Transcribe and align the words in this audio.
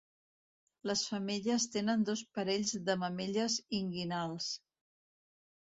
Les 0.91 1.03
femelles 1.09 1.67
tenen 1.75 2.07
dos 2.11 2.23
parells 2.39 2.75
de 2.89 2.97
mamelles 3.05 3.61
inguinals. 3.83 4.51